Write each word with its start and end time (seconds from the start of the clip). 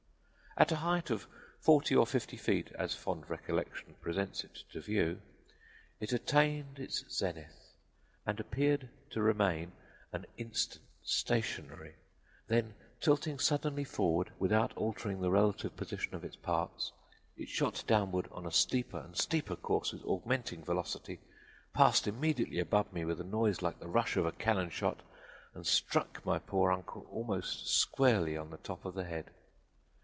"At 0.57 0.73
a 0.73 0.75
height 0.75 1.09
of 1.09 1.27
forty 1.61 1.95
or 1.95 2.05
fifty 2.05 2.35
feet, 2.35 2.73
as 2.77 2.93
fond 2.93 3.29
recollection 3.29 3.95
presents 4.01 4.43
it 4.43 4.63
to 4.73 4.81
view, 4.81 5.21
it 6.01 6.11
attained 6.11 6.77
its 6.77 7.05
zenith 7.09 7.69
and 8.25 8.37
appeared 8.37 8.89
to 9.11 9.21
remain 9.21 9.71
an 10.11 10.25
instant 10.37 10.83
stationary; 11.03 11.95
then, 12.49 12.75
tilting 12.99 13.39
suddenly 13.39 13.85
forward 13.85 14.33
without 14.39 14.75
altering 14.75 15.21
the 15.21 15.31
relative 15.31 15.77
position 15.77 16.15
of 16.15 16.25
its 16.25 16.35
parts, 16.35 16.91
it 17.37 17.47
shot 17.47 17.85
downward 17.87 18.27
on 18.29 18.45
a 18.45 18.51
steeper 18.51 18.99
and 18.99 19.15
steeper 19.17 19.55
course 19.55 19.93
with 19.93 20.03
augmenting 20.03 20.65
velocity, 20.65 21.21
passed 21.73 22.07
immediately 22.07 22.59
above 22.59 22.91
me 22.91 23.05
with 23.05 23.21
a 23.21 23.23
noise 23.23 23.61
like 23.61 23.79
the 23.79 23.87
rush 23.87 24.17
of 24.17 24.25
a 24.25 24.33
cannon 24.33 24.69
shot 24.69 24.99
and 25.53 25.65
struck 25.65 26.21
my 26.25 26.37
poor 26.37 26.73
uncle 26.73 27.07
almost 27.09 27.67
squarely 27.69 28.35
on 28.35 28.49
the 28.49 28.57
top 28.57 28.83
of 28.83 28.95
the 28.95 29.05
head! 29.05 29.31